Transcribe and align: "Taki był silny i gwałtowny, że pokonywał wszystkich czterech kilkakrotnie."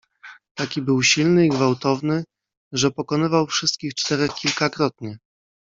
"Taki 0.55 0.81
był 0.81 1.03
silny 1.03 1.45
i 1.45 1.49
gwałtowny, 1.49 2.23
że 2.71 2.91
pokonywał 2.91 3.47
wszystkich 3.47 3.95
czterech 3.95 4.33
kilkakrotnie." 4.33 5.17